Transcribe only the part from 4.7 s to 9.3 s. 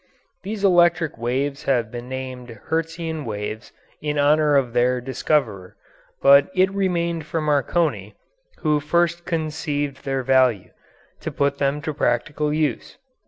their discoverer; but it remained for Marconi, who first